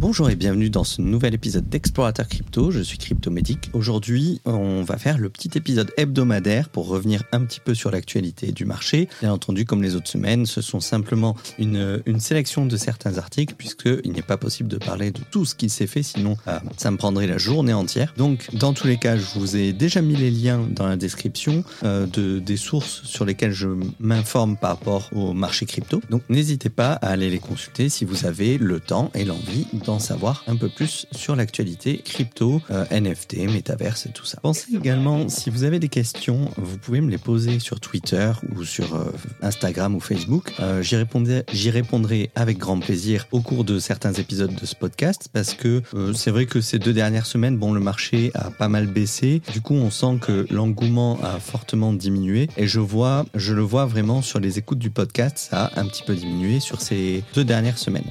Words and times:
Bonjour 0.00 0.30
et 0.30 0.34
bienvenue 0.34 0.70
dans 0.70 0.82
ce 0.82 1.02
nouvel 1.02 1.34
épisode 1.34 1.68
d'Explorateur 1.68 2.26
Crypto. 2.26 2.70
Je 2.70 2.80
suis 2.80 2.96
Cryptomédic. 2.96 3.68
Aujourd'hui, 3.74 4.40
on 4.46 4.82
va 4.82 4.96
faire 4.96 5.18
le 5.18 5.28
petit 5.28 5.50
épisode 5.56 5.92
hebdomadaire 5.98 6.70
pour 6.70 6.88
revenir 6.88 7.22
un 7.32 7.44
petit 7.44 7.60
peu 7.60 7.74
sur 7.74 7.90
l'actualité 7.90 8.50
du 8.50 8.64
marché. 8.64 9.10
Bien 9.20 9.30
entendu, 9.30 9.66
comme 9.66 9.82
les 9.82 9.96
autres 9.96 10.08
semaines, 10.08 10.46
ce 10.46 10.62
sont 10.62 10.80
simplement 10.80 11.36
une, 11.58 12.02
sélection 12.18 12.64
de 12.64 12.78
certains 12.78 13.18
articles 13.18 13.54
puisqu'il 13.58 14.12
n'est 14.12 14.22
pas 14.22 14.38
possible 14.38 14.70
de 14.70 14.78
parler 14.78 15.10
de 15.10 15.20
tout 15.30 15.44
ce 15.44 15.54
qui 15.54 15.68
s'est 15.68 15.86
fait, 15.86 16.02
sinon 16.02 16.38
euh, 16.48 16.58
ça 16.78 16.90
me 16.90 16.96
prendrait 16.96 17.26
la 17.26 17.36
journée 17.36 17.74
entière. 17.74 18.14
Donc, 18.16 18.48
dans 18.54 18.72
tous 18.72 18.86
les 18.86 18.96
cas, 18.96 19.18
je 19.18 19.38
vous 19.38 19.54
ai 19.54 19.74
déjà 19.74 20.00
mis 20.00 20.16
les 20.16 20.30
liens 20.30 20.66
dans 20.70 20.86
la 20.86 20.96
description 20.96 21.62
euh, 21.84 22.06
de, 22.06 22.38
des 22.38 22.56
sources 22.56 23.02
sur 23.04 23.26
lesquelles 23.26 23.52
je 23.52 23.68
m'informe 23.98 24.56
par 24.56 24.70
rapport 24.70 25.10
au 25.14 25.34
marché 25.34 25.66
crypto. 25.66 26.00
Donc, 26.08 26.22
n'hésitez 26.30 26.70
pas 26.70 26.92
à 26.92 27.08
aller 27.08 27.28
les 27.28 27.38
consulter 27.38 27.90
si 27.90 28.06
vous 28.06 28.24
avez 28.24 28.56
le 28.56 28.80
temps 28.80 29.10
et 29.14 29.26
l'envie 29.26 29.66
savoir 29.98 30.44
un 30.46 30.56
peu 30.56 30.68
plus 30.68 31.06
sur 31.12 31.36
l'actualité 31.36 31.98
crypto, 31.98 32.62
euh, 32.70 32.84
NFT, 32.90 33.46
métaverse 33.52 34.06
et 34.06 34.10
tout 34.10 34.24
ça. 34.24 34.38
Pensez 34.42 34.74
également, 34.74 35.28
si 35.28 35.50
vous 35.50 35.64
avez 35.64 35.78
des 35.78 35.88
questions, 35.88 36.50
vous 36.56 36.78
pouvez 36.78 37.00
me 37.00 37.10
les 37.10 37.18
poser 37.18 37.58
sur 37.58 37.80
Twitter 37.80 38.32
ou 38.54 38.64
sur 38.64 38.94
euh, 38.94 39.12
Instagram 39.42 39.94
ou 39.94 40.00
Facebook. 40.00 40.52
Euh, 40.60 40.82
j'y 40.82 40.96
répondrai, 40.96 41.44
j'y 41.52 41.70
répondrai 41.70 42.30
avec 42.34 42.58
grand 42.58 42.78
plaisir 42.78 43.26
au 43.32 43.40
cours 43.40 43.64
de 43.64 43.78
certains 43.78 44.12
épisodes 44.12 44.54
de 44.54 44.66
ce 44.66 44.74
podcast 44.74 45.28
parce 45.32 45.54
que 45.54 45.82
c'est 46.14 46.30
vrai 46.30 46.46
que 46.46 46.60
ces 46.60 46.78
deux 46.78 46.92
dernières 46.92 47.26
semaines, 47.26 47.56
bon, 47.56 47.72
le 47.72 47.80
marché 47.80 48.30
a 48.34 48.50
pas 48.50 48.68
mal 48.68 48.86
baissé. 48.86 49.42
Du 49.52 49.60
coup, 49.60 49.74
on 49.74 49.90
sent 49.90 50.18
que 50.20 50.46
l'engouement 50.50 51.18
a 51.22 51.40
fortement 51.40 51.92
diminué 51.92 52.48
et 52.56 52.66
je 52.66 52.80
vois, 52.80 53.26
je 53.34 53.54
le 53.54 53.62
vois 53.62 53.86
vraiment 53.86 54.22
sur 54.22 54.40
les 54.40 54.58
écoutes 54.58 54.78
du 54.78 54.90
podcast, 54.90 55.38
ça 55.38 55.66
a 55.66 55.80
un 55.80 55.86
petit 55.86 56.02
peu 56.02 56.14
diminué 56.14 56.60
sur 56.60 56.80
ces 56.80 57.22
deux 57.34 57.44
dernières 57.44 57.78
semaines. 57.78 58.10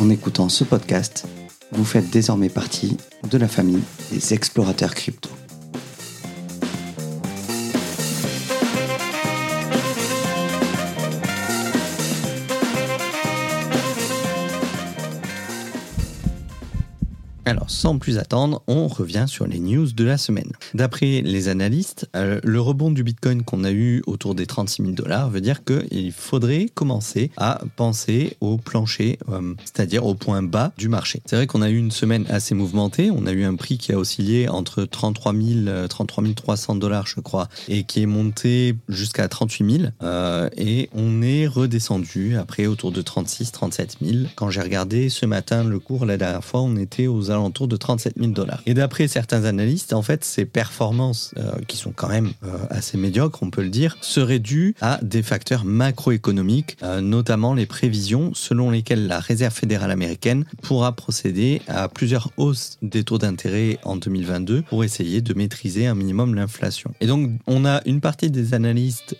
En 0.00 0.08
écoutant 0.08 0.48
ce 0.48 0.64
podcast, 0.64 1.26
vous 1.72 1.84
faites 1.84 2.08
désormais 2.08 2.48
partie 2.48 2.96
de 3.30 3.36
la 3.36 3.48
famille 3.48 3.82
des 4.10 4.32
explorateurs 4.32 4.94
crypto. 4.94 5.28
Alors, 17.50 17.68
sans 17.68 17.98
plus 17.98 18.18
attendre, 18.18 18.62
on 18.68 18.86
revient 18.86 19.24
sur 19.26 19.44
les 19.44 19.58
news 19.58 19.90
de 19.90 20.04
la 20.04 20.18
semaine. 20.18 20.52
D'après 20.72 21.20
les 21.20 21.48
analystes, 21.48 22.08
euh, 22.14 22.38
le 22.44 22.60
rebond 22.60 22.92
du 22.92 23.02
Bitcoin 23.02 23.42
qu'on 23.42 23.64
a 23.64 23.72
eu 23.72 24.04
autour 24.06 24.36
des 24.36 24.46
36 24.46 24.82
000 24.82 24.94
dollars 24.94 25.30
veut 25.30 25.40
dire 25.40 25.64
qu'il 25.64 26.12
faudrait 26.12 26.68
commencer 26.72 27.32
à 27.36 27.60
penser 27.74 28.36
au 28.40 28.56
plancher, 28.56 29.18
euh, 29.30 29.54
c'est-à-dire 29.64 30.06
au 30.06 30.14
point 30.14 30.44
bas 30.44 30.70
du 30.78 30.88
marché. 30.88 31.22
C'est 31.26 31.34
vrai 31.34 31.48
qu'on 31.48 31.60
a 31.60 31.70
eu 31.70 31.76
une 31.76 31.90
semaine 31.90 32.24
assez 32.28 32.54
mouvementée. 32.54 33.10
On 33.10 33.26
a 33.26 33.32
eu 33.32 33.42
un 33.42 33.56
prix 33.56 33.78
qui 33.78 33.92
a 33.92 33.98
oscillé 33.98 34.48
entre 34.48 34.84
33 34.84 35.34
000, 35.34 35.88
33 35.88 36.22
300 36.36 36.76
dollars, 36.76 37.08
je 37.08 37.18
crois, 37.18 37.48
et 37.66 37.82
qui 37.82 38.02
est 38.02 38.06
monté 38.06 38.76
jusqu'à 38.88 39.26
38 39.26 39.78
000. 39.78 39.92
et 40.56 40.88
on 40.94 41.20
est 41.20 41.48
redescendu 41.48 42.36
après 42.36 42.66
autour 42.66 42.92
de 42.92 43.02
36, 43.02 43.50
37 43.50 43.96
000. 44.00 44.18
Quand 44.36 44.50
j'ai 44.50 44.60
regardé 44.60 45.08
ce 45.08 45.26
matin 45.26 45.64
le 45.64 45.80
cours 45.80 46.06
la 46.06 46.16
dernière 46.16 46.44
fois, 46.44 46.60
on 46.60 46.76
était 46.76 47.08
aux 47.08 47.32
alentours 47.32 47.39
autour 47.44 47.68
de 47.68 47.76
37 47.76 48.14
000 48.18 48.32
dollars. 48.32 48.62
Et 48.66 48.74
d'après 48.74 49.08
certains 49.08 49.44
analystes, 49.44 49.92
en 49.92 50.02
fait, 50.02 50.24
ces 50.24 50.44
performances, 50.44 51.34
euh, 51.36 51.52
qui 51.66 51.76
sont 51.76 51.92
quand 51.92 52.08
même 52.08 52.32
euh, 52.44 52.58
assez 52.70 52.96
médiocres, 52.96 53.42
on 53.42 53.50
peut 53.50 53.62
le 53.62 53.70
dire, 53.70 53.96
seraient 54.00 54.38
dues 54.38 54.74
à 54.80 54.98
des 55.02 55.22
facteurs 55.22 55.64
macroéconomiques, 55.64 56.76
euh, 56.82 57.00
notamment 57.00 57.54
les 57.54 57.66
prévisions 57.66 58.32
selon 58.34 58.70
lesquelles 58.70 59.06
la 59.06 59.20
Réserve 59.20 59.54
fédérale 59.54 59.90
américaine 59.90 60.44
pourra 60.62 60.92
procéder 60.92 61.62
à 61.68 61.88
plusieurs 61.88 62.30
hausses 62.36 62.78
des 62.82 63.04
taux 63.04 63.18
d'intérêt 63.18 63.78
en 63.84 63.96
2022 63.96 64.62
pour 64.62 64.84
essayer 64.84 65.20
de 65.20 65.34
maîtriser 65.34 65.86
un 65.86 65.94
minimum 65.94 66.34
l'inflation. 66.34 66.92
Et 67.00 67.06
donc, 67.06 67.30
on 67.46 67.64
a 67.64 67.80
une 67.86 68.00
partie 68.00 68.30
des 68.30 68.54
analystes 68.54 69.16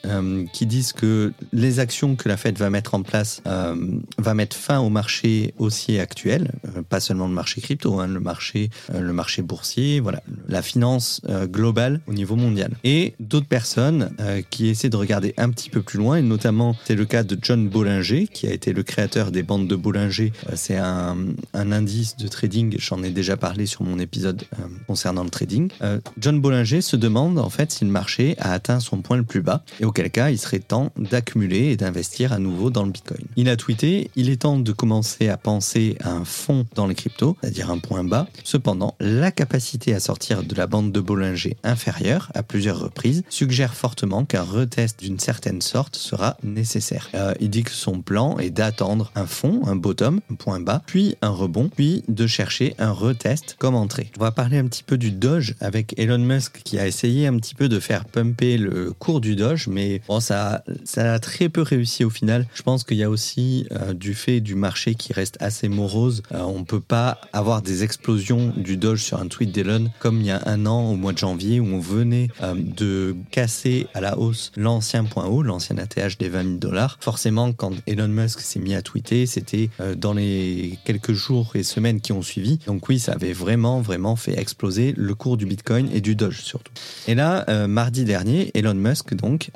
qui 0.52 0.66
disent 0.66 0.92
que 0.92 1.32
les 1.52 1.78
actions 1.78 2.16
que 2.16 2.28
la 2.28 2.36
Fed 2.36 2.58
va 2.58 2.70
mettre 2.70 2.94
en 2.94 3.02
place 3.02 3.42
va 3.44 4.34
mettre 4.34 4.56
fin 4.56 4.80
au 4.80 4.88
marché 4.88 5.54
haussier 5.58 6.00
actuel, 6.00 6.52
pas 6.88 7.00
seulement 7.00 7.28
le 7.28 7.34
marché 7.34 7.60
crypto, 7.60 8.00
hein, 8.00 8.09
le 8.12 8.20
marché, 8.20 8.70
euh, 8.94 9.00
le 9.00 9.12
marché 9.12 9.42
boursier, 9.42 10.00
voilà, 10.00 10.22
la 10.48 10.62
finance 10.62 11.20
euh, 11.28 11.46
globale 11.46 12.00
au 12.06 12.12
niveau 12.12 12.36
mondial. 12.36 12.72
Et 12.84 13.14
d'autres 13.20 13.46
personnes 13.46 14.10
euh, 14.20 14.42
qui 14.50 14.68
essaient 14.68 14.88
de 14.88 14.96
regarder 14.96 15.34
un 15.36 15.50
petit 15.50 15.70
peu 15.70 15.82
plus 15.82 15.98
loin, 15.98 16.16
et 16.16 16.22
notamment 16.22 16.76
c'est 16.84 16.94
le 16.94 17.04
cas 17.04 17.22
de 17.22 17.38
John 17.40 17.68
Bollinger, 17.68 18.26
qui 18.26 18.46
a 18.46 18.52
été 18.52 18.72
le 18.72 18.82
créateur 18.82 19.30
des 19.30 19.42
bandes 19.42 19.68
de 19.68 19.76
Bollinger. 19.76 20.32
c'est 20.54 20.76
un, 20.76 21.16
indice 21.54 22.16
de 22.16 22.26
trading, 22.26 22.76
j'en 22.78 23.02
ai 23.02 23.10
déjà 23.10 23.36
parlé 23.36 23.66
sur 23.66 23.82
mon 23.82 23.98
épisode 23.98 24.42
concernant 24.86 25.22
le 25.22 25.30
trading. 25.30 25.70
John 26.18 26.40
Bollinger 26.40 26.80
se 26.80 26.96
demande 26.96 27.38
en 27.38 27.48
fait 27.48 27.70
si 27.70 27.84
le 27.84 27.90
marché 27.90 28.34
a 28.38 28.52
atteint 28.52 28.80
son 28.80 29.02
point 29.02 29.16
le 29.16 29.22
plus 29.22 29.40
bas, 29.40 29.62
et 29.78 29.84
auquel 29.84 30.10
cas 30.10 30.30
il 30.30 30.38
serait 30.38 30.58
temps 30.58 30.90
d'accumuler 30.96 31.70
et 31.70 31.76
d'investir 31.76 32.32
à 32.32 32.38
nouveau 32.38 32.70
dans 32.70 32.84
le 32.84 32.90
Bitcoin. 32.90 33.24
Il 33.36 33.48
a 33.48 33.56
tweeté, 33.56 34.10
il 34.16 34.30
est 34.30 34.42
temps 34.42 34.58
de 34.58 34.72
commencer 34.72 35.28
à 35.28 35.36
penser 35.36 35.96
à 36.00 36.10
un 36.10 36.24
fonds 36.24 36.66
dans 36.74 36.86
les 36.86 36.94
cryptos, 36.94 37.36
c'est-à-dire 37.40 37.70
un 37.70 37.78
point 37.78 37.99
bas. 38.04 38.26
Cependant, 38.44 38.94
la 39.00 39.30
capacité 39.30 39.94
à 39.94 40.00
sortir 40.00 40.42
de 40.42 40.54
la 40.54 40.66
bande 40.66 40.92
de 40.92 41.00
Bollinger 41.00 41.56
inférieure 41.64 42.30
à 42.34 42.42
plusieurs 42.42 42.78
reprises 42.78 43.22
suggère 43.28 43.74
fortement 43.74 44.24
qu'un 44.24 44.42
retest 44.42 45.00
d'une 45.00 45.18
certaine 45.18 45.62
sorte 45.62 45.96
sera 45.96 46.36
nécessaire. 46.42 47.08
Euh, 47.14 47.34
il 47.40 47.50
dit 47.50 47.62
que 47.62 47.70
son 47.70 48.02
plan 48.02 48.38
est 48.38 48.50
d'attendre 48.50 49.10
un 49.14 49.26
fond, 49.26 49.62
un 49.66 49.76
bottom, 49.76 50.20
un 50.30 50.34
point 50.34 50.60
bas, 50.60 50.82
puis 50.86 51.16
un 51.22 51.30
rebond, 51.30 51.70
puis 51.74 52.02
de 52.08 52.26
chercher 52.26 52.74
un 52.78 52.92
retest 52.92 53.56
comme 53.58 53.74
entrée. 53.74 54.10
On 54.18 54.22
va 54.22 54.32
parler 54.32 54.58
un 54.58 54.66
petit 54.66 54.82
peu 54.82 54.98
du 54.98 55.10
Doge 55.10 55.54
avec 55.60 55.98
Elon 55.98 56.18
Musk 56.18 56.62
qui 56.64 56.78
a 56.78 56.86
essayé 56.86 57.26
un 57.26 57.36
petit 57.36 57.54
peu 57.54 57.68
de 57.68 57.80
faire 57.80 58.04
pumper 58.04 58.58
le 58.58 58.92
cours 58.92 59.20
du 59.20 59.36
Doge, 59.36 59.68
mais 59.68 60.02
bon, 60.08 60.20
ça, 60.20 60.64
ça 60.84 61.14
a 61.14 61.18
très 61.18 61.48
peu 61.48 61.62
réussi 61.62 62.04
au 62.04 62.10
final. 62.10 62.46
Je 62.54 62.62
pense 62.62 62.84
qu'il 62.84 62.96
y 62.96 63.04
a 63.04 63.10
aussi 63.10 63.66
euh, 63.72 63.94
du 63.94 64.14
fait 64.14 64.40
du 64.40 64.54
marché 64.54 64.94
qui 64.94 65.12
reste 65.12 65.36
assez 65.40 65.68
morose. 65.68 66.22
Euh, 66.32 66.40
on 66.40 66.64
peut 66.64 66.80
pas 66.80 67.20
avoir 67.32 67.62
des 67.62 67.82
explosion 67.90 68.52
du 68.56 68.76
Doge 68.76 69.02
sur 69.02 69.18
un 69.18 69.26
tweet 69.26 69.50
d'Elon, 69.50 69.90
comme 69.98 70.20
il 70.20 70.26
y 70.26 70.30
a 70.30 70.40
un 70.46 70.64
an 70.64 70.92
au 70.92 70.94
mois 70.94 71.12
de 71.12 71.18
janvier 71.18 71.58
où 71.58 71.66
on 71.66 71.80
venait 71.80 72.28
euh, 72.40 72.54
de 72.54 73.16
casser 73.32 73.88
à 73.94 74.00
la 74.00 74.16
hausse 74.16 74.52
l'ancien 74.56 75.02
point 75.02 75.26
haut, 75.26 75.42
l'ancien 75.42 75.76
ATH 75.76 76.16
des 76.16 76.28
20 76.28 76.42
000 76.42 76.54
dollars. 76.58 76.98
Forcément, 77.00 77.52
quand 77.52 77.72
Elon 77.88 78.06
Musk 78.06 78.42
s'est 78.42 78.60
mis 78.60 78.76
à 78.76 78.82
tweeter, 78.82 79.26
c'était 79.26 79.70
euh, 79.80 79.96
dans 79.96 80.12
les 80.12 80.78
quelques 80.84 81.14
jours 81.14 81.50
et 81.56 81.64
semaines 81.64 82.00
qui 82.00 82.12
ont 82.12 82.22
suivi. 82.22 82.60
Donc 82.68 82.88
oui, 82.88 83.00
ça 83.00 83.14
avait 83.14 83.32
vraiment, 83.32 83.80
vraiment 83.80 84.14
fait 84.14 84.38
exploser 84.38 84.94
le 84.96 85.16
cours 85.16 85.36
du 85.36 85.44
Bitcoin 85.44 85.88
et 85.92 86.00
du 86.00 86.14
Doge 86.14 86.42
surtout. 86.42 86.72
Et 87.08 87.16
là, 87.16 87.44
euh, 87.48 87.66
mardi 87.66 88.04
dernier, 88.04 88.52
Elon 88.54 88.74
Musk, 88.74 89.14
donc, 89.14 89.50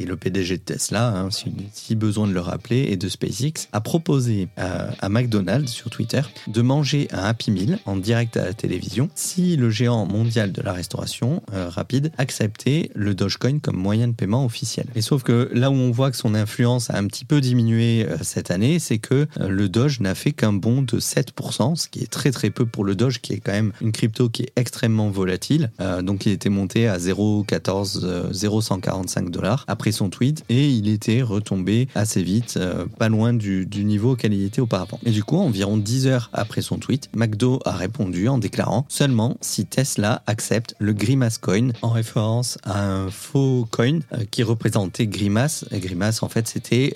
et 0.00 0.06
le 0.06 0.16
PDG 0.16 0.56
de 0.56 0.62
Tesla, 0.62 1.08
hein, 1.08 1.28
si, 1.30 1.94
besoin 1.94 2.26
de 2.26 2.32
le 2.32 2.40
rappeler, 2.40 2.86
et 2.88 2.96
de 2.96 3.08
SpaceX, 3.10 3.68
a 3.72 3.82
proposé 3.82 4.48
à 4.56 5.08
McDonald's 5.10 5.70
sur 5.70 5.90
Twitter 5.90 6.22
de 6.46 6.62
manger 6.62 7.08
un 7.12 7.24
Happy 7.24 7.50
En 7.84 7.96
direct 7.96 8.36
à 8.36 8.44
la 8.44 8.54
télévision 8.54 9.08
si 9.14 9.56
le 9.56 9.70
géant 9.70 10.06
mondial 10.06 10.52
de 10.52 10.62
la 10.62 10.72
restauration 10.72 11.42
euh, 11.52 11.68
rapide 11.68 12.12
acceptait 12.18 12.90
le 12.94 13.14
Dogecoin 13.14 13.58
comme 13.60 13.76
moyen 13.76 14.08
de 14.08 14.12
paiement 14.12 14.44
officiel. 14.44 14.86
Et 14.94 15.02
sauf 15.02 15.22
que 15.22 15.50
là 15.52 15.70
où 15.70 15.74
on 15.74 15.90
voit 15.90 16.10
que 16.10 16.16
son 16.16 16.34
influence 16.34 16.90
a 16.90 16.98
un 16.98 17.06
petit 17.06 17.24
peu 17.24 17.40
diminué 17.40 18.06
euh, 18.06 18.16
cette 18.22 18.50
année, 18.50 18.78
c'est 18.78 18.98
que 18.98 19.26
euh, 19.40 19.48
le 19.48 19.68
Doge 19.68 20.00
n'a 20.00 20.14
fait 20.14 20.32
qu'un 20.32 20.52
bond 20.52 20.82
de 20.82 20.98
7%, 20.98 21.76
ce 21.76 21.88
qui 21.88 22.00
est 22.00 22.10
très 22.10 22.30
très 22.30 22.50
peu 22.50 22.66
pour 22.66 22.84
le 22.84 22.94
Doge 22.94 23.20
qui 23.20 23.32
est 23.32 23.40
quand 23.40 23.52
même 23.52 23.72
une 23.80 23.92
crypto 23.92 24.28
qui 24.28 24.42
est 24.42 24.52
extrêmement 24.56 25.10
volatile. 25.10 25.70
donc 26.02 26.26
il 26.26 26.32
était 26.32 26.48
monté 26.48 26.88
à 26.88 26.98
0,14, 26.98 28.32
0,145 28.32 29.30
dollars 29.30 29.64
après 29.68 29.92
son 29.92 30.10
tweet 30.10 30.44
et 30.48 30.68
il 30.68 30.88
était 30.88 31.22
retombé 31.22 31.88
assez 31.94 32.22
vite, 32.22 32.58
pas 32.98 33.08
loin 33.08 33.32
du, 33.32 33.66
du 33.66 33.84
niveau 33.84 34.12
auquel 34.12 34.32
il 34.32 34.44
était 34.44 34.60
auparavant. 34.60 34.98
Et 35.04 35.10
du 35.10 35.24
coup, 35.24 35.36
environ 35.36 35.76
10 35.76 36.06
heures 36.06 36.30
après 36.32 36.62
son 36.62 36.78
tweet, 36.78 37.08
McDo 37.14 37.45
A 37.64 37.72
répondu 37.72 38.28
en 38.28 38.38
déclarant 38.38 38.86
seulement 38.88 39.36
si 39.40 39.66
Tesla 39.66 40.22
accepte 40.26 40.74
le 40.80 40.92
Grimace 40.92 41.38
Coin 41.38 41.68
en 41.82 41.90
référence 41.90 42.58
à 42.64 42.84
un 42.84 43.10
faux 43.10 43.68
coin 43.70 44.00
euh, 44.12 44.24
qui 44.30 44.42
représentait 44.42 45.06
Grimace. 45.06 45.64
Et 45.70 45.78
Grimace, 45.78 46.22
en 46.24 46.28
fait, 46.28 46.48
c'était 46.48 46.92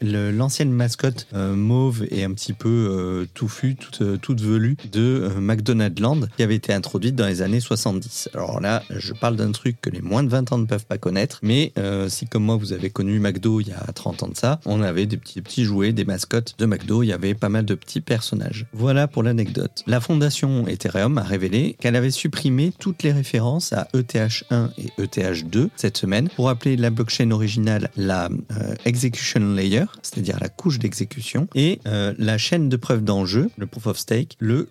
l'ancienne 0.00 0.72
mascotte 0.72 1.26
euh, 1.34 1.54
mauve 1.54 2.06
et 2.10 2.24
un 2.24 2.32
petit 2.32 2.54
peu 2.54 2.68
euh, 2.68 3.26
touffue, 3.34 3.76
toute, 3.76 4.20
toute 4.20 4.40
velue 4.40 4.76
de 4.90 5.30
McDonald's 5.38 6.00
Land 6.00 6.20
qui 6.36 6.42
avait 6.42 6.56
été 6.56 6.72
introduite 6.72 7.14
dans 7.14 7.26
les 7.26 7.42
années 7.42 7.60
70. 7.60 8.30
Alors 8.32 8.60
là, 8.60 8.82
je 8.90 9.12
parle 9.12 9.36
d'un 9.36 9.52
truc 9.52 9.80
que 9.82 9.90
les 9.90 10.00
moins 10.00 10.22
de 10.22 10.30
20 10.30 10.52
ans 10.52 10.58
ne 10.58 10.66
peuvent 10.66 10.86
pas 10.86 10.98
connaître, 10.98 11.40
mais 11.42 11.72
si 12.08 12.26
comme 12.26 12.44
moi 12.44 12.56
vous 12.56 12.72
avez 12.72 12.90
connu 12.90 13.18
McDo 13.18 13.60
il 13.60 13.68
y 13.68 13.72
a 13.72 13.92
30 13.92 14.22
ans 14.22 14.28
de 14.28 14.36
ça, 14.36 14.60
on 14.64 14.82
avait 14.82 15.06
des 15.06 15.16
petits, 15.16 15.42
petits 15.42 15.64
jouets, 15.64 15.92
des 15.92 16.04
mascottes 16.04 16.54
de 16.58 16.66
McDo, 16.66 17.02
il 17.02 17.08
y 17.08 17.12
avait 17.12 17.34
pas 17.34 17.48
mal 17.48 17.64
de 17.64 17.74
petits 17.74 18.00
personnages. 18.00 18.66
Voilà 18.72 19.08
pour 19.08 19.22
l'anecdote. 19.22 19.73
La 19.86 20.00
fondation 20.00 20.66
Ethereum 20.66 21.18
a 21.18 21.22
révélé 21.22 21.76
qu'elle 21.80 21.96
avait 21.96 22.10
supprimé 22.10 22.72
toutes 22.78 23.02
les 23.02 23.12
références 23.12 23.72
à 23.72 23.88
ETH1 23.94 24.70
et 24.78 25.02
ETH2 25.02 25.68
cette 25.76 25.96
semaine 25.96 26.28
pour 26.36 26.48
appeler 26.48 26.76
la 26.76 26.90
blockchain 26.90 27.30
originale 27.30 27.90
la 27.96 28.28
euh, 28.52 28.74
execution 28.84 29.54
layer, 29.54 29.84
c'est-à-dire 30.02 30.38
la 30.40 30.48
couche 30.48 30.78
d'exécution, 30.78 31.48
et 31.54 31.80
euh, 31.86 32.14
la 32.18 32.38
chaîne 32.38 32.68
de 32.68 32.76
preuve 32.76 33.02
d'enjeu, 33.02 33.50
le 33.56 33.66
proof 33.66 33.86
of 33.86 33.98
stake, 33.98 34.36
le, 34.38 34.68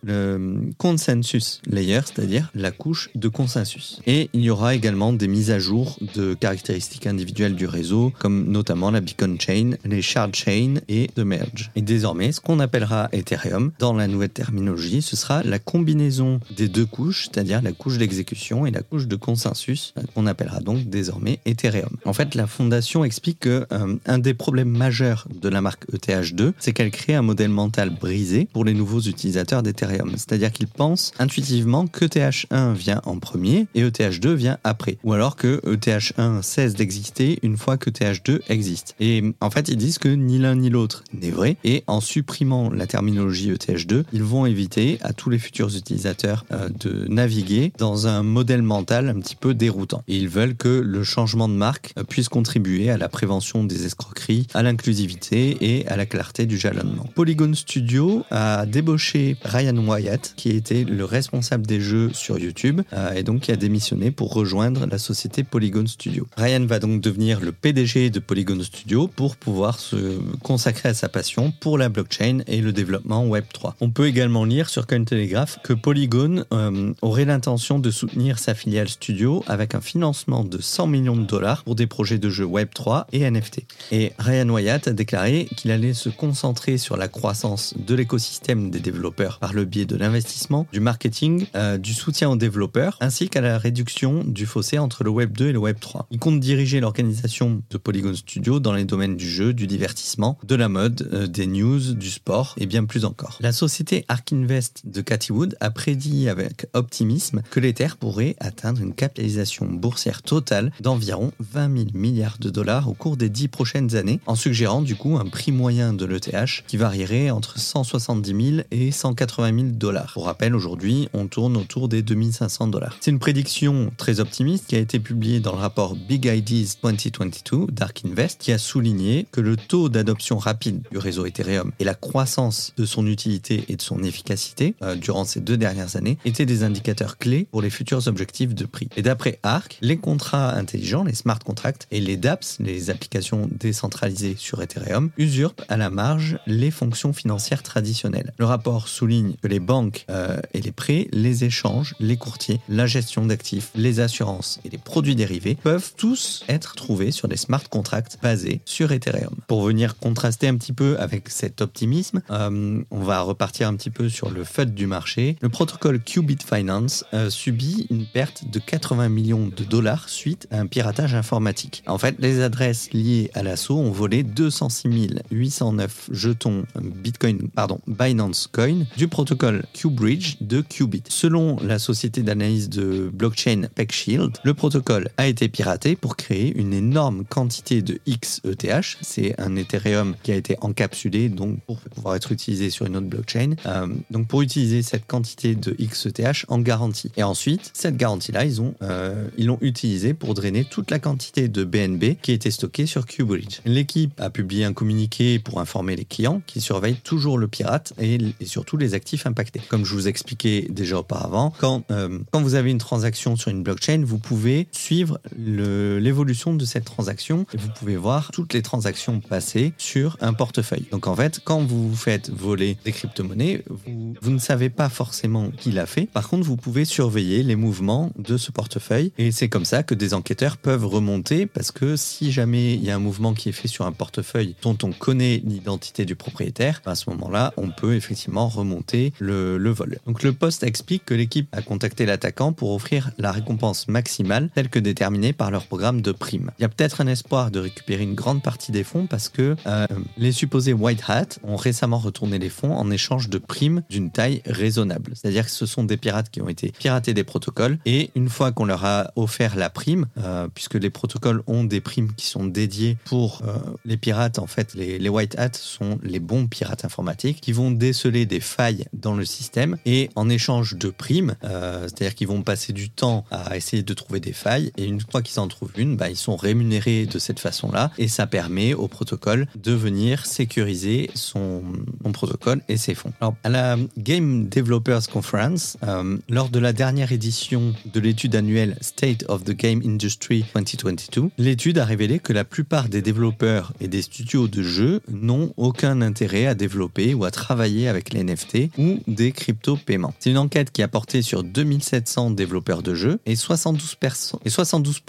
consensus 0.77 1.61
layer, 1.67 2.01
c'est-à-dire 2.05 2.49
la 2.55 2.71
couche 2.71 3.09
de 3.15 3.27
consensus. 3.27 4.01
Et 4.07 4.29
il 4.33 4.41
y 4.41 4.49
aura 4.49 4.75
également 4.75 5.13
des 5.13 5.27
mises 5.27 5.51
à 5.51 5.59
jour 5.59 5.97
de 6.15 6.33
caractéristiques 6.33 7.07
individuelles 7.07 7.55
du 7.55 7.65
réseau, 7.65 8.13
comme 8.19 8.49
notamment 8.49 8.91
la 8.91 9.01
beacon 9.01 9.37
chain, 9.39 9.71
les 9.85 10.01
shard 10.01 10.35
chain 10.35 10.75
et 10.87 11.09
de 11.15 11.23
merge. 11.23 11.71
Et 11.75 11.81
désormais, 11.81 12.31
ce 12.31 12.41
qu'on 12.41 12.59
appellera 12.59 13.09
Ethereum 13.11 13.71
dans 13.79 13.93
la 13.93 14.07
nouvelle 14.07 14.29
terminologie, 14.29 14.92
ce 15.01 15.15
sera 15.15 15.43
la 15.43 15.59
combinaison 15.59 16.39
des 16.55 16.67
deux 16.67 16.85
couches, 16.85 17.29
c'est-à-dire 17.31 17.61
la 17.61 17.71
couche 17.71 17.97
d'exécution 17.97 18.65
et 18.65 18.71
la 18.71 18.81
couche 18.81 19.07
de 19.07 19.15
consensus, 19.15 19.93
qu'on 20.13 20.25
appellera 20.27 20.59
donc 20.59 20.89
désormais 20.89 21.39
Ethereum. 21.45 21.97
En 22.05 22.13
fait, 22.13 22.35
la 22.35 22.47
fondation 22.47 23.03
explique 23.03 23.39
que 23.39 23.65
euh, 23.71 23.95
un 24.05 24.19
des 24.19 24.33
problèmes 24.33 24.69
majeurs 24.69 25.27
de 25.33 25.49
la 25.49 25.61
marque 25.61 25.85
ETH2, 25.91 26.53
c'est 26.59 26.73
qu'elle 26.73 26.91
crée 26.91 27.15
un 27.15 27.21
modèle 27.21 27.49
mental 27.49 27.89
brisé 27.89 28.47
pour 28.51 28.65
les 28.65 28.73
nouveaux 28.73 29.01
utilisateurs 29.01 29.63
d'Ethereum. 29.63 30.11
C'est-à-dire 30.11 30.51
qu'ils 30.51 30.67
pensent 30.67 31.11
intuitivement 31.19 31.87
que 31.87 32.05
ETH1 32.05 32.73
vient 32.73 33.01
en 33.05 33.17
premier 33.19 33.67
et 33.75 33.83
ETH2 33.83 34.33
vient 34.33 34.57
après. 34.63 34.97
Ou 35.03 35.13
alors 35.13 35.35
que 35.35 35.61
ETH1 35.65 36.41
cesse 36.41 36.75
d'exister 36.75 37.39
une 37.43 37.57
fois 37.57 37.77
que 37.77 37.89
ETH2 37.89 38.41
existe. 38.49 38.95
Et 38.99 39.23
en 39.41 39.49
fait, 39.49 39.69
ils 39.69 39.77
disent 39.77 39.97
que 39.97 40.09
ni 40.09 40.39
l'un 40.39 40.55
ni 40.55 40.69
l'autre 40.69 41.03
n'est 41.13 41.31
vrai. 41.31 41.57
Et 41.63 41.83
en 41.87 42.01
supprimant 42.01 42.69
la 42.69 42.87
terminologie 42.87 43.51
ETH2, 43.51 44.03
ils 44.13 44.23
vont 44.23 44.45
éviter 44.45 44.82
à 45.01 45.13
tous 45.13 45.29
les 45.29 45.39
futurs 45.39 45.75
utilisateurs 45.75 46.45
euh, 46.51 46.69
de 46.79 47.05
naviguer 47.07 47.71
dans 47.77 48.07
un 48.07 48.23
modèle 48.23 48.61
mental 48.61 49.09
un 49.09 49.19
petit 49.19 49.35
peu 49.35 49.53
déroutant. 49.53 50.03
Ils 50.07 50.27
veulent 50.27 50.55
que 50.55 50.67
le 50.67 51.03
changement 51.03 51.47
de 51.47 51.53
marque 51.53 51.93
euh, 51.97 52.03
puisse 52.03 52.29
contribuer 52.29 52.89
à 52.89 52.97
la 52.97 53.09
prévention 53.09 53.63
des 53.63 53.85
escroqueries, 53.85 54.47
à 54.53 54.63
l'inclusivité 54.63 55.57
et 55.61 55.87
à 55.87 55.95
la 55.95 56.05
clarté 56.05 56.45
du 56.45 56.57
jalonnement. 56.57 57.07
Polygon 57.15 57.53
Studio 57.53 58.23
a 58.31 58.65
débauché 58.65 59.37
Ryan 59.43 59.77
Wyatt, 59.77 60.33
qui 60.35 60.49
était 60.49 60.83
le 60.83 61.05
responsable 61.05 61.65
des 61.65 61.79
jeux 61.79 62.11
sur 62.13 62.39
YouTube, 62.39 62.81
euh, 62.93 63.13
et 63.13 63.23
donc 63.23 63.41
qui 63.41 63.51
a 63.51 63.55
démissionné 63.55 64.11
pour 64.11 64.33
rejoindre 64.33 64.85
la 64.85 64.97
société 64.97 65.43
Polygon 65.43 65.87
Studio. 65.87 66.27
Ryan 66.37 66.65
va 66.65 66.79
donc 66.79 67.01
devenir 67.01 67.39
le 67.39 67.51
PDG 67.51 68.09
de 68.09 68.19
Polygon 68.19 68.61
Studio 68.63 69.07
pour 69.07 69.35
pouvoir 69.35 69.79
se 69.79 70.19
consacrer 70.41 70.89
à 70.89 70.93
sa 70.93 71.09
passion 71.09 71.53
pour 71.59 71.77
la 71.77 71.89
blockchain 71.89 72.39
et 72.47 72.61
le 72.61 72.73
développement 72.73 73.25
Web3. 73.25 73.73
On 73.81 73.89
peut 73.89 74.07
également 74.07 74.45
lire 74.45 74.69
sur 74.73 74.87
Cointelegraph 74.87 75.59
que 75.63 75.73
Polygon 75.73 76.45
euh, 76.51 76.93
aurait 77.03 77.25
l'intention 77.25 77.77
de 77.77 77.91
soutenir 77.91 78.39
sa 78.39 78.55
filiale 78.55 78.89
studio 78.89 79.43
avec 79.45 79.75
un 79.75 79.81
financement 79.81 80.43
de 80.43 80.59
100 80.59 80.87
millions 80.87 81.15
de 81.15 81.25
dollars 81.25 81.63
pour 81.63 81.75
des 81.75 81.85
projets 81.85 82.17
de 82.17 82.27
jeux 82.31 82.47
Web3 82.47 83.05
et 83.11 83.29
NFT. 83.29 83.65
Et 83.91 84.13
Ryan 84.17 84.49
Wyatt 84.49 84.87
a 84.87 84.93
déclaré 84.93 85.47
qu'il 85.55 85.69
allait 85.69 85.93
se 85.93 86.09
concentrer 86.09 86.79
sur 86.79 86.97
la 86.97 87.07
croissance 87.07 87.75
de 87.77 87.93
l'écosystème 87.93 88.71
des 88.71 88.79
développeurs 88.79 89.37
par 89.37 89.53
le 89.53 89.65
biais 89.65 89.85
de 89.85 89.95
l'investissement, 89.95 90.65
du 90.73 90.79
marketing, 90.79 91.45
euh, 91.53 91.77
du 91.77 91.93
soutien 91.93 92.31
aux 92.31 92.35
développeurs, 92.35 92.97
ainsi 92.99 93.29
qu'à 93.29 93.41
la 93.41 93.59
réduction 93.59 94.23
du 94.23 94.47
fossé 94.47 94.79
entre 94.79 95.03
le 95.03 95.11
Web 95.11 95.37
2 95.37 95.49
et 95.49 95.51
le 95.51 95.59
Web 95.59 95.77
3. 95.79 96.07
Il 96.09 96.17
compte 96.17 96.39
diriger 96.39 96.79
l'organisation 96.79 97.61
de 97.69 97.77
Polygon 97.77 98.15
Studio 98.15 98.59
dans 98.59 98.73
les 98.73 98.85
domaines 98.85 99.17
du 99.17 99.29
jeu, 99.29 99.53
du 99.53 99.67
divertissement, 99.67 100.39
de 100.43 100.55
la 100.55 100.67
mode, 100.67 101.07
euh, 101.13 101.27
des 101.27 101.45
news, 101.45 101.93
du 101.93 102.09
sport 102.09 102.55
et 102.57 102.65
bien 102.65 102.85
plus 102.85 103.05
encore. 103.05 103.37
La 103.39 103.51
société 103.51 104.03
Ark 104.07 104.33
Invest 104.33 104.62
de 104.83 105.01
Cathy 105.01 105.31
Wood 105.31 105.55
a 105.59 105.71
prédit 105.71 106.29
avec 106.29 106.67
optimisme 106.73 107.41
que 107.49 107.59
l'Ether 107.59 107.89
pourrait 107.99 108.35
atteindre 108.39 108.81
une 108.81 108.93
capitalisation 108.93 109.65
boursière 109.65 110.21
totale 110.21 110.71
d'environ 110.79 111.31
20 111.39 111.77
000 111.77 111.89
milliards 111.93 112.37
de 112.39 112.49
dollars 112.49 112.89
au 112.89 112.93
cours 112.93 113.17
des 113.17 113.29
10 113.29 113.47
prochaines 113.47 113.95
années, 113.95 114.19
en 114.25 114.35
suggérant 114.35 114.81
du 114.81 114.95
coup 114.95 115.17
un 115.17 115.25
prix 115.25 115.51
moyen 115.51 115.93
de 115.93 116.05
l'ETH 116.05 116.63
qui 116.67 116.77
varierait 116.77 117.29
entre 117.29 117.59
170 117.59 118.55
000 118.55 118.65
et 118.71 118.91
180 118.91 119.55
000 119.55 119.67
dollars. 119.73 120.11
Pour 120.13 120.25
rappel, 120.25 120.55
aujourd'hui, 120.55 121.09
on 121.13 121.27
tourne 121.27 121.57
autour 121.57 121.89
des 121.89 122.01
2500 122.01 122.67
dollars. 122.67 122.97
C'est 123.01 123.11
une 123.11 123.19
prédiction 123.19 123.91
très 123.97 124.19
optimiste 124.19 124.67
qui 124.67 124.75
a 124.75 124.79
été 124.79 124.99
publiée 124.99 125.39
dans 125.39 125.53
le 125.53 125.59
rapport 125.59 125.95
Big 125.95 126.25
Ideas 126.25 126.77
2022 126.83 127.71
d'Ark 127.71 128.03
Invest 128.05 128.39
qui 128.39 128.51
a 128.51 128.57
souligné 128.57 129.27
que 129.31 129.41
le 129.41 129.57
taux 129.57 129.89
d'adoption 129.89 130.37
rapide 130.37 130.81
du 130.91 130.97
réseau 130.97 131.25
Ethereum 131.25 131.71
et 131.79 131.83
la 131.83 131.95
croissance 131.95 132.73
de 132.77 132.85
son 132.85 133.07
utilité 133.07 133.65
et 133.69 133.75
de 133.75 133.81
son 133.81 134.03
efficacité 134.03 134.52
euh, 134.61 134.95
durant 134.95 135.25
ces 135.25 135.39
deux 135.39 135.57
dernières 135.57 135.95
années 135.95 136.17
étaient 136.25 136.45
des 136.45 136.63
indicateurs 136.63 137.17
clés 137.17 137.47
pour 137.51 137.61
les 137.61 137.69
futurs 137.69 138.07
objectifs 138.07 138.53
de 138.53 138.65
prix. 138.65 138.89
Et 138.95 139.01
d'après 139.01 139.39
Arc, 139.43 139.77
les 139.81 139.97
contrats 139.97 140.53
intelligents, 140.55 141.03
les 141.03 141.13
smart 141.13 141.39
contracts 141.39 141.87
et 141.91 141.99
les 141.99 142.17
dApps, 142.17 142.57
les 142.59 142.89
applications 142.89 143.49
décentralisées 143.51 144.35
sur 144.37 144.61
Ethereum, 144.61 145.09
usurpent 145.17 145.63
à 145.69 145.77
la 145.77 145.89
marge 145.89 146.37
les 146.47 146.71
fonctions 146.71 147.13
financières 147.13 147.63
traditionnelles. 147.63 148.33
Le 148.37 148.45
rapport 148.45 148.87
souligne 148.87 149.33
que 149.41 149.47
les 149.47 149.59
banques 149.59 150.05
euh, 150.09 150.39
et 150.53 150.61
les 150.61 150.71
prêts, 150.71 151.07
les 151.11 151.43
échanges, 151.43 151.95
les 151.99 152.17
courtiers, 152.17 152.59
la 152.69 152.85
gestion 152.85 153.25
d'actifs, 153.25 153.71
les 153.75 153.99
assurances 153.99 154.59
et 154.65 154.69
les 154.69 154.77
produits 154.77 155.15
dérivés 155.15 155.55
peuvent 155.55 155.93
tous 155.97 156.43
être 156.47 156.75
trouvés 156.75 157.11
sur 157.11 157.27
des 157.27 157.37
smart 157.37 157.63
contracts 157.69 158.17
basés 158.21 158.61
sur 158.65 158.91
Ethereum. 158.91 159.35
Pour 159.47 159.63
venir 159.63 159.97
contraster 159.97 160.47
un 160.47 160.55
petit 160.55 160.73
peu 160.73 160.97
avec 160.99 161.29
cet 161.29 161.61
optimisme, 161.61 162.21
euh, 162.29 162.81
on 162.91 162.99
va 162.99 163.21
repartir 163.21 163.67
un 163.67 163.75
petit 163.75 163.89
peu 163.89 164.09
sur 164.09 164.29
le 164.33 164.43
FUD 164.43 164.73
du 164.73 164.87
marché. 164.87 165.37
Le 165.41 165.49
protocole 165.49 165.99
Qubit 165.99 166.39
Finance 166.45 167.05
euh, 167.13 167.29
subit 167.29 167.87
une 167.89 168.05
perte 168.05 168.49
de 168.49 168.59
80 168.59 169.09
millions 169.09 169.49
de 169.55 169.63
dollars 169.63 170.09
suite 170.09 170.47
à 170.51 170.59
un 170.59 170.67
piratage 170.67 171.15
informatique. 171.15 171.83
En 171.87 171.97
fait, 171.97 172.15
les 172.19 172.41
adresses 172.41 172.91
liées 172.91 173.31
à 173.33 173.43
l'assaut 173.43 173.77
ont 173.77 173.91
volé 173.91 174.23
206 174.23 174.83
809 175.31 176.09
jetons 176.11 176.65
Bitcoin, 176.81 177.49
pardon, 177.49 177.79
Binance 177.87 178.47
Coin 178.47 178.83
du 178.97 179.07
protocole 179.07 179.63
QBridge 179.73 180.37
de 180.41 180.61
Qubit. 180.61 181.03
Selon 181.09 181.57
la 181.61 181.79
société 181.79 182.21
d'analyse 182.23 182.69
de 182.69 183.09
blockchain 183.13 183.63
PeckShield, 183.75 184.37
le 184.43 184.53
protocole 184.53 185.09
a 185.17 185.27
été 185.27 185.47
piraté 185.47 185.95
pour 185.95 186.15
créer 186.15 186.57
une 186.57 186.73
énorme 186.73 187.25
quantité 187.25 187.81
de 187.81 187.99
XETH. 188.07 188.97
C'est 189.01 189.39
un 189.39 189.55
Ethereum 189.55 190.15
qui 190.23 190.31
a 190.31 190.35
été 190.35 190.57
encapsulé 190.61 191.29
donc 191.29 191.59
pour 191.61 191.77
pouvoir 191.79 192.15
être 192.15 192.31
utilisé 192.31 192.69
sur 192.69 192.85
une 192.85 192.97
autre 192.97 193.07
blockchain. 193.07 193.55
Euh, 193.65 193.87
donc 194.09 194.22
pour 194.27 194.41
utiliser 194.41 194.81
cette 194.81 195.07
quantité 195.07 195.55
de 195.55 195.75
XETH 195.79 196.45
en 196.47 196.59
garantie. 196.59 197.11
Et 197.17 197.23
ensuite, 197.23 197.71
cette 197.73 197.97
garantie-là, 197.97 198.45
ils 198.45 198.61
ont 198.61 198.75
euh, 198.81 199.27
l'ont 199.37 199.57
utilisée 199.61 200.13
pour 200.13 200.33
drainer 200.33 200.63
toute 200.63 200.89
la 200.89 200.99
quantité 200.99 201.47
de 201.47 201.63
BNB 201.63 202.15
qui 202.21 202.31
était 202.31 202.51
stockée 202.51 202.85
sur 202.85 203.05
QBridge. 203.05 203.59
L'équipe 203.65 204.19
a 204.19 204.29
publié 204.29 204.63
un 204.63 204.73
communiqué 204.73 205.39
pour 205.39 205.59
informer 205.59 205.95
les 205.95 206.05
clients 206.05 206.41
qui 206.47 206.61
surveillent 206.61 207.01
toujours 207.03 207.37
le 207.37 207.47
pirate 207.47 207.93
et, 207.99 208.17
et 208.39 208.45
surtout 208.45 208.77
les 208.77 208.93
actifs 208.93 209.25
impactés. 209.25 209.61
Comme 209.67 209.85
je 209.85 209.93
vous 209.93 210.07
expliquais 210.07 210.67
déjà 210.69 210.99
auparavant, 210.99 211.53
quand, 211.59 211.83
euh, 211.91 212.19
quand 212.31 212.41
vous 212.41 212.55
avez 212.55 212.71
une 212.71 212.77
transaction 212.77 213.35
sur 213.35 213.51
une 213.51 213.63
blockchain, 213.63 214.03
vous 214.05 214.17
pouvez 214.17 214.67
suivre 214.71 215.19
l'évolution 215.37 216.53
de 216.53 216.65
cette 216.65 216.85
transaction 216.85 217.45
et 217.53 217.57
vous 217.57 217.69
pouvez 217.69 217.97
voir 217.97 218.31
toutes 218.31 218.53
les 218.53 218.61
transactions 218.61 219.19
passées 219.19 219.73
sur 219.77 220.17
un 220.21 220.33
portefeuille. 220.33 220.85
Donc 220.91 221.07
en 221.07 221.15
fait, 221.15 221.41
quand 221.43 221.61
vous 221.61 221.89
vous 221.89 221.95
faites 221.95 222.29
voler 222.29 222.77
des 222.85 222.91
crypto-monnaies, 222.91 223.63
vous, 223.69 224.12
vous 224.21 224.31
ne 224.31 224.39
savez 224.39 224.69
pas 224.69 224.89
forcément 224.89 225.51
qui 225.57 225.71
l'a 225.71 225.85
fait. 225.85 226.05
Par 226.05 226.27
contre, 226.27 226.45
vous 226.45 226.57
pouvez 226.57 226.85
surveiller 226.85 227.43
les 227.43 227.55
mouvements 227.55 228.11
de 228.17 228.37
ce 228.37 228.51
portefeuille 228.51 229.11
et 229.17 229.31
c'est 229.31 229.49
comme 229.49 229.65
ça 229.65 229.83
que 229.83 229.95
des 229.95 230.13
enquêteurs 230.13 230.57
peuvent 230.57 230.85
remonter 230.85 231.45
parce 231.45 231.71
que 231.71 231.95
si 231.95 232.31
jamais 232.31 232.75
il 232.75 232.83
y 232.83 232.91
a 232.91 232.95
un 232.95 232.99
mouvement 232.99 233.33
qui 233.33 233.49
est 233.49 233.53
fait 233.53 233.67
sur 233.67 233.85
un 233.85 233.91
portefeuille 233.91 234.55
dont 234.61 234.77
on 234.83 234.91
connaît 234.91 235.41
l'identité 235.45 236.05
du 236.05 236.15
propriétaire, 236.15 236.81
à 236.85 236.95
ce 236.95 237.09
moment-là, 237.11 237.53
on 237.57 237.69
peut 237.69 237.95
effectivement 237.95 238.47
remonter 238.47 239.13
le, 239.19 239.57
vol. 239.71 239.97
Donc 240.05 240.23
le 240.23 240.33
poste 240.33 240.63
explique 240.63 241.05
que 241.05 241.13
l'équipe 241.13 241.47
a 241.51 241.61
contacté 241.61 242.05
l'attaquant 242.05 242.53
pour 242.53 242.73
offrir 242.73 243.11
la 243.17 243.31
récompense 243.31 243.87
maximale 243.87 244.49
telle 244.53 244.69
que 244.69 244.79
déterminée 244.79 245.33
par 245.33 245.51
leur 245.51 245.65
programme 245.65 246.01
de 246.01 246.11
prime. 246.11 246.51
Il 246.59 246.61
y 246.61 246.65
a 246.65 246.69
peut-être 246.69 247.01
un 247.01 247.07
espoir 247.07 247.51
de 247.51 247.59
récupérer 247.59 248.03
une 248.03 248.15
grande 248.15 248.43
partie 248.43 248.71
des 248.71 248.83
fonds 248.83 249.07
parce 249.07 249.29
que 249.29 249.55
euh, 249.65 249.87
les 250.17 250.31
supposés 250.31 250.73
White 250.73 251.03
Hat 251.07 251.39
ont 251.43 251.55
récemment 251.55 251.97
retourné 251.97 252.39
les 252.39 252.49
fonds 252.49 252.75
en 252.75 252.91
échange 252.91 253.29
de 253.29 253.37
primes 253.37 253.83
d'une 253.89 254.02
taille 254.11 254.41
raisonnable. 254.45 255.13
C'est-à-dire 255.15 255.45
que 255.45 255.51
ce 255.51 255.65
sont 255.65 255.83
des 255.83 255.97
pirates 255.97 256.29
qui 256.29 256.41
ont 256.41 256.49
été 256.49 256.71
piratés 256.71 257.13
des 257.13 257.23
protocoles 257.23 257.77
et 257.85 258.11
une 258.15 258.29
fois 258.29 258.51
qu'on 258.51 258.65
leur 258.65 258.85
a 258.85 259.11
offert 259.15 259.55
la 259.55 259.69
prime, 259.69 260.07
euh, 260.17 260.47
puisque 260.53 260.75
les 260.75 260.89
protocoles 260.89 261.41
ont 261.47 261.63
des 261.63 261.81
primes 261.81 262.13
qui 262.15 262.27
sont 262.27 262.45
dédiées 262.45 262.97
pour 263.05 263.41
euh, 263.45 263.57
les 263.85 263.97
pirates, 263.97 264.39
en 264.39 264.47
fait, 264.47 264.73
les, 264.73 264.99
les 264.99 265.09
white 265.09 265.37
hats 265.37 265.49
sont 265.53 265.99
les 266.03 266.19
bons 266.19 266.47
pirates 266.47 266.85
informatiques 266.85 267.41
qui 267.41 267.51
vont 267.51 267.71
déceler 267.71 268.25
des 268.25 268.39
failles 268.39 268.85
dans 268.93 269.15
le 269.15 269.25
système 269.25 269.77
et 269.85 270.09
en 270.15 270.29
échange 270.29 270.75
de 270.75 270.89
primes, 270.89 271.35
euh, 271.43 271.83
c'est-à-dire 271.83 272.15
qu'ils 272.15 272.27
vont 272.27 272.41
passer 272.41 272.73
du 272.73 272.89
temps 272.89 273.25
à 273.31 273.55
essayer 273.57 273.83
de 273.83 273.93
trouver 273.93 274.19
des 274.19 274.33
failles 274.33 274.71
et 274.77 274.85
une 274.85 275.01
fois 275.01 275.21
qu'ils 275.21 275.39
en 275.39 275.47
trouvent 275.47 275.73
une, 275.77 275.95
bah, 275.95 276.09
ils 276.09 276.17
sont 276.17 276.35
rémunérés 276.35 277.05
de 277.05 277.19
cette 277.19 277.39
façon-là 277.39 277.91
et 277.97 278.07
ça 278.07 278.27
permet 278.27 278.73
au 278.73 278.87
protocole 278.87 279.47
de 279.55 279.71
venir 279.71 280.25
sécuriser 280.25 281.09
son, 281.15 281.63
son 282.03 282.11
protocole 282.11 282.61
et 282.69 282.77
ses 282.77 282.95
fonds. 282.95 283.13
Alors, 283.21 283.35
à 283.43 283.49
la 283.49 283.77
Game 283.97 284.47
Developers 284.49 285.07
Conference, 285.07 285.77
euh, 285.83 286.17
lors 286.29 286.49
de 286.49 286.59
la 286.59 286.73
dernière 286.73 287.11
édition 287.11 287.73
de 287.91 287.99
l'étude 287.99 288.35
annuelle 288.35 288.77
State 288.81 289.25
of 289.27 289.43
the 289.43 289.51
Game 289.51 289.81
Industry 289.85 290.45
2022, 290.55 291.29
l'étude 291.37 291.77
a 291.77 291.85
révélé 291.85 292.19
que 292.19 292.33
la 292.33 292.43
plupart 292.43 292.89
des 292.89 293.01
développeurs 293.01 293.73
et 293.79 293.87
des 293.87 294.01
studios 294.01 294.47
de 294.47 294.63
jeux 294.63 295.01
n'ont 295.09 295.53
aucun 295.57 296.01
intérêt 296.01 296.47
à 296.47 296.55
développer 296.55 297.13
ou 297.13 297.25
à 297.25 297.31
travailler 297.31 297.87
avec 297.87 298.13
les 298.13 298.23
NFT 298.23 298.69
ou 298.77 298.99
des 299.07 299.31
crypto-paiements. 299.31 300.13
C'est 300.19 300.31
une 300.31 300.37
enquête 300.37 300.71
qui 300.71 300.81
a 300.81 300.87
porté 300.87 301.21
sur 301.21 301.43
2700 301.43 302.31
développeurs 302.31 302.81
de 302.81 302.93
jeux 302.95 303.19
et 303.25 303.35
72%, 303.35 304.35
et 304.43 304.49
72 304.49 305.01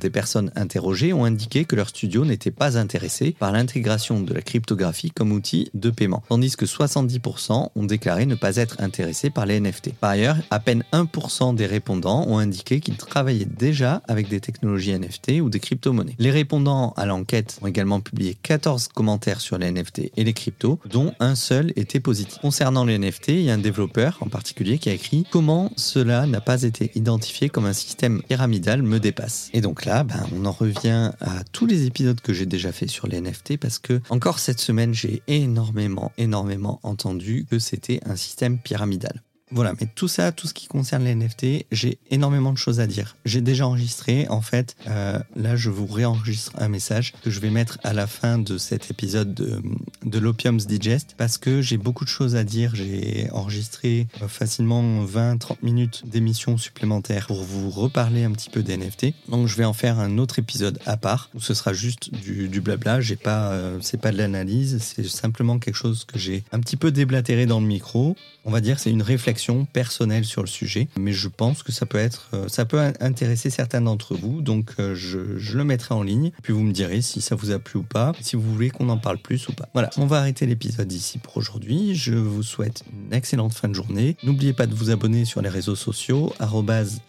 des 0.00 0.10
personnes 0.10 0.50
interrogées 0.56 1.12
ont 1.12 1.24
indiqué 1.24 1.64
que 1.64 1.76
leur 1.76 1.88
studio 1.88 2.24
n'était 2.24 2.50
pas 2.50 2.78
intéressé 2.78 3.34
par 3.38 3.52
l'intégration 3.52 4.20
de 4.20 4.34
la 4.34 4.42
cryptographie 4.42 5.10
comme 5.10 5.32
outil 5.32 5.70
de 5.74 5.90
paiement, 5.90 6.22
tandis 6.28 6.56
que 6.56 6.66
70% 6.66 7.70
ont 7.74 7.84
déclaré 7.84 8.26
ne 8.32 8.36
pas 8.36 8.56
être 8.56 8.76
intéressés 8.80 9.28
par 9.28 9.44
les 9.44 9.60
NFT. 9.60 9.94
Par 9.94 10.10
ailleurs, 10.10 10.36
à 10.50 10.58
peine 10.58 10.84
1% 10.92 11.54
des 11.54 11.66
répondants 11.66 12.26
ont 12.26 12.38
indiqué 12.38 12.80
qu'ils 12.80 12.96
travaillaient 12.96 13.44
déjà 13.44 14.02
avec 14.08 14.28
des 14.28 14.40
technologies 14.40 14.98
NFT 14.98 15.42
ou 15.42 15.50
des 15.50 15.60
crypto-monnaies. 15.60 16.16
Les 16.18 16.30
répondants 16.30 16.94
à 16.96 17.04
l'enquête 17.04 17.58
ont 17.60 17.66
également 17.66 18.00
publié 18.00 18.36
14 18.42 18.88
commentaires 18.88 19.40
sur 19.40 19.58
les 19.58 19.70
NFT 19.70 20.12
et 20.16 20.24
les 20.24 20.32
cryptos, 20.32 20.78
dont 20.88 21.12
un 21.20 21.34
seul 21.34 21.72
était 21.76 22.00
positif. 22.00 22.38
Concernant 22.40 22.86
les 22.86 22.98
NFT, 22.98 23.28
il 23.28 23.42
y 23.42 23.50
a 23.50 23.54
un 23.54 23.58
développeur 23.58 24.16
en 24.20 24.28
particulier 24.28 24.78
qui 24.78 24.88
a 24.88 24.92
écrit 24.92 25.26
Comment 25.30 25.70
cela 25.76 26.26
n'a 26.26 26.40
pas 26.40 26.62
été 26.62 26.90
identifié 26.94 27.50
comme 27.50 27.66
un 27.66 27.74
système 27.74 28.22
pyramidal 28.22 28.82
me 28.82 28.98
dépasse? 28.98 29.50
Et 29.52 29.60
donc 29.60 29.84
là, 29.84 30.04
ben, 30.04 30.24
on 30.34 30.46
en 30.46 30.52
revient 30.52 31.10
à 31.20 31.44
tous 31.52 31.66
les 31.66 31.84
épisodes 31.84 32.20
que 32.20 32.32
j'ai 32.32 32.46
déjà 32.46 32.72
fait 32.72 32.88
sur 32.88 33.06
les 33.06 33.20
NFT 33.20 33.58
parce 33.58 33.78
que 33.78 34.00
encore 34.08 34.38
cette 34.38 34.60
semaine, 34.60 34.94
j'ai 34.94 35.22
énormément, 35.28 36.12
énormément 36.16 36.80
entendu 36.82 37.46
que 37.50 37.58
c'était 37.58 38.00
un 38.06 38.16
système 38.22 38.58
pyramidal. 38.58 39.22
Voilà, 39.54 39.74
mais 39.78 39.86
tout 39.94 40.08
ça, 40.08 40.32
tout 40.32 40.46
ce 40.46 40.54
qui 40.54 40.66
concerne 40.66 41.04
les 41.04 41.14
NFT, 41.14 41.66
j'ai 41.70 41.98
énormément 42.10 42.52
de 42.52 42.58
choses 42.58 42.80
à 42.80 42.86
dire. 42.86 43.16
J'ai 43.26 43.42
déjà 43.42 43.66
enregistré, 43.66 44.26
en 44.28 44.40
fait, 44.40 44.76
euh, 44.88 45.18
là 45.36 45.56
je 45.56 45.68
vous 45.68 45.86
réenregistre 45.86 46.52
un 46.56 46.68
message 46.68 47.12
que 47.22 47.30
je 47.30 47.38
vais 47.38 47.50
mettre 47.50 47.78
à 47.84 47.92
la 47.92 48.06
fin 48.06 48.38
de 48.38 48.56
cet 48.56 48.90
épisode 48.90 49.34
de, 49.34 50.18
l'Opium's 50.18 50.66
Digest 50.66 51.14
parce 51.18 51.36
que 51.36 51.60
j'ai 51.60 51.76
beaucoup 51.76 52.04
de 52.04 52.08
choses 52.08 52.34
à 52.34 52.44
dire. 52.44 52.74
J'ai 52.74 53.28
enregistré 53.32 54.06
euh, 54.22 54.28
facilement 54.28 55.04
20-30 55.04 55.56
minutes 55.62 56.02
d'émissions 56.06 56.56
supplémentaires 56.56 57.26
pour 57.26 57.42
vous 57.42 57.68
reparler 57.68 58.24
un 58.24 58.30
petit 58.30 58.48
peu 58.48 58.62
des 58.62 58.78
NFT. 58.78 59.08
Donc 59.28 59.48
je 59.48 59.56
vais 59.56 59.66
en 59.66 59.74
faire 59.74 59.98
un 59.98 60.16
autre 60.16 60.38
épisode 60.38 60.78
à 60.86 60.96
part 60.96 61.28
où 61.34 61.40
ce 61.40 61.52
sera 61.52 61.74
juste 61.74 62.10
du, 62.14 62.60
blabla. 62.62 63.02
J'ai 63.02 63.16
pas, 63.16 63.50
euh, 63.52 63.80
pas 64.00 64.12
de 64.12 64.16
l'analyse, 64.16 64.78
c'est 64.80 65.06
simplement 65.06 65.58
quelque 65.58 65.76
chose 65.76 66.06
que 66.06 66.18
j'ai 66.18 66.42
un 66.52 66.60
petit 66.60 66.76
peu 66.76 66.90
déblatéré 66.90 67.44
dans 67.44 67.60
le 67.60 67.66
micro. 67.66 68.16
On 68.44 68.50
va 68.50 68.60
dire 68.60 68.78
c'est 68.78 68.90
une 68.90 69.02
réflexion 69.02 69.41
personnelle 69.72 70.24
sur 70.24 70.42
le 70.42 70.46
sujet, 70.46 70.88
mais 70.98 71.12
je 71.12 71.28
pense 71.28 71.62
que 71.62 71.72
ça 71.72 71.86
peut 71.86 71.98
être, 71.98 72.30
euh, 72.34 72.48
ça 72.48 72.64
peut 72.64 72.80
intéresser 73.00 73.50
certains 73.50 73.80
d'entre 73.80 74.14
vous, 74.14 74.40
donc 74.40 74.72
euh, 74.78 74.94
je, 74.94 75.18
le 75.56 75.64
mettrai 75.64 75.94
en 75.94 76.02
ligne, 76.02 76.32
puis 76.42 76.52
vous 76.52 76.62
me 76.62 76.72
direz 76.72 77.02
si 77.02 77.20
ça 77.20 77.34
vous 77.34 77.50
a 77.50 77.58
plu 77.58 77.80
ou 77.80 77.82
pas, 77.82 78.12
si 78.20 78.36
vous 78.36 78.42
voulez 78.42 78.70
qu'on 78.70 78.88
en 78.88 78.98
parle 78.98 79.18
plus 79.18 79.48
ou 79.48 79.52
pas. 79.52 79.68
Voilà, 79.72 79.90
on 79.96 80.06
va 80.06 80.18
arrêter 80.18 80.46
l'épisode 80.46 80.90
ici 80.92 81.18
pour 81.18 81.36
aujourd'hui. 81.36 81.94
Je 81.94 82.14
vous 82.14 82.42
souhaite 82.42 82.84
une 82.92 83.12
excellente 83.12 83.52
fin 83.52 83.68
de 83.68 83.74
journée. 83.74 84.16
N'oubliez 84.22 84.52
pas 84.52 84.66
de 84.66 84.74
vous 84.74 84.90
abonner 84.90 85.24
sur 85.24 85.42
les 85.42 85.48
réseaux 85.48 85.76
sociaux, 85.76 86.32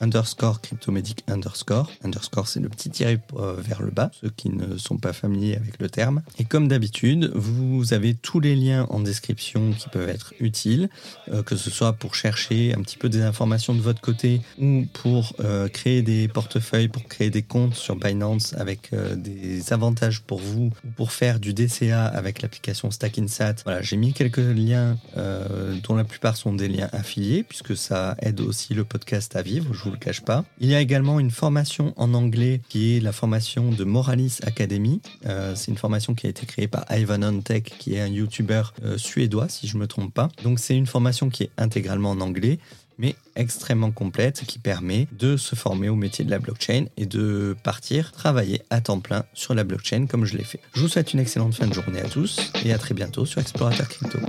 underscore 0.02 0.62
cryptomédic 0.62 1.24
underscore. 1.28 1.92
Underscore, 2.04 2.48
c'est 2.48 2.60
le 2.60 2.70
petit 2.70 2.90
tiré 2.90 3.20
euh, 3.36 3.56
vers 3.58 3.82
le 3.82 3.92
bas, 3.92 4.12
ceux 4.20 4.30
qui 4.30 4.50
ne 4.50 4.78
sont 4.78 4.98
pas 4.98 5.14
familiers 5.14 5.56
avec 5.56 5.80
le 5.80 5.90
terme. 5.90 6.22
Et 6.38 6.46
comme 6.46 6.68
d'habitude, 6.68 7.32
vous 7.36 7.94
avez 7.94 8.14
tous 8.14 8.40
les 8.40 8.56
liens 8.56 8.88
en 8.90 9.00
description 9.00 9.72
qui 9.74 9.90
peuvent 9.90 10.10
être 10.10 10.34
utiles. 10.40 10.90
Que 11.46 11.56
ce 11.56 11.70
soit 11.70 11.94
pour 11.94 12.16
chercher 12.24 12.74
un 12.74 12.82
petit 12.82 12.96
peu 12.96 13.10
des 13.10 13.22
informations 13.22 13.76
de 13.76 13.82
votre 13.82 14.00
côté 14.00 14.40
ou 14.58 14.86
pour 14.94 15.34
euh, 15.42 15.68
créer 15.68 16.02
des 16.02 16.30
portefeuilles, 16.30 16.88
pour 16.88 17.04
créer 17.04 17.30
des 17.30 17.42
comptes 17.42 17.76
sur 17.76 17.98
Binance 17.98 18.54
avec 18.54 18.94
euh, 18.94 19.18
des 19.18 19.74
avantages 19.74 20.22
pour 20.22 20.40
vous 20.40 20.72
ou 20.86 20.92
pour 20.96 21.12
faire 21.12 21.42
du 21.42 21.54
DCA 21.54 22.06
avec 22.06 22.42
l'application 22.42 22.92
Stackinsat. 22.92 23.56
Voilà, 23.66 23.82
j'ai 23.82 23.98
mis 23.98 24.14
quelques 24.14 24.38
liens 24.38 24.98
dont 25.84 25.96
la 25.96 26.04
plupart 26.06 26.38
sont 26.38 26.54
des 26.54 26.68
liens 26.68 26.90
affiliés 26.94 27.44
puisque 27.44 27.76
ça 27.76 28.16
aide 28.22 28.40
aussi 28.40 28.74
le 28.74 28.86
podcast 28.86 29.36
à 29.36 29.42
vivre, 29.42 29.74
je 29.74 29.84
vous 29.84 29.92
le 29.92 29.98
cache 29.98 30.22
pas. 30.22 30.46
Il 30.60 30.70
y 30.70 30.76
a 30.76 30.80
également 30.80 31.20
une 31.20 31.32
formation 31.32 31.94
en 31.98 32.14
anglais 32.14 32.62
qui 32.70 32.96
est 32.96 33.00
la 33.00 33.12
formation 33.12 33.70
de 33.70 33.84
Moralis 33.84 34.38
Academy. 34.44 35.02
c'est 35.56 35.72
une 35.72 35.78
formation 35.78 36.14
qui 36.14 36.28
a 36.28 36.30
été 36.30 36.46
créée 36.46 36.68
par 36.68 36.86
Ivan 36.90 37.42
Tech 37.42 37.64
qui 37.64 37.96
est 37.96 38.02
un 38.02 38.08
YouTuber 38.08 38.64
suédois 38.98 39.50
si 39.50 39.68
je 39.68 39.78
me 39.78 39.88
trompe 39.88 40.14
pas. 40.14 40.30
Donc 40.44 40.60
c'est 40.60 40.76
une 40.76 40.88
formation 40.88 41.30
qui 41.30 41.44
est 41.44 41.52
intégralement 41.58 42.13
en 42.14 42.22
anglais, 42.22 42.60
mais 42.98 43.16
extrêmement 43.36 43.92
complète, 43.92 44.44
qui 44.46 44.60
permet 44.60 45.08
de 45.12 45.38
se 45.38 45.56
former 45.56 45.90
au 45.90 45.96
métier 45.96 46.24
de 46.24 46.30
la 46.30 46.40
blockchain 46.40 46.86
et 46.98 47.06
de 47.06 47.56
partir 47.64 48.12
travailler 48.12 48.62
à 48.70 48.82
temps 48.82 49.00
plein 49.00 49.26
sur 49.34 49.54
la 49.54 49.64
blockchain 49.64 50.06
comme 50.06 50.26
je 50.26 50.38
l'ai 50.38 50.44
fait. 50.44 50.60
Je 50.74 50.82
vous 50.82 50.88
souhaite 50.88 51.14
une 51.14 51.20
excellente 51.20 51.56
fin 51.56 51.68
de 51.68 51.74
journée 51.74 52.02
à 52.02 52.08
tous 52.08 52.52
et 52.64 52.74
à 52.74 52.78
très 52.78 52.94
bientôt 52.94 53.26
sur 53.26 53.42
Explorateur 53.42 53.88
Crypto. 53.90 54.20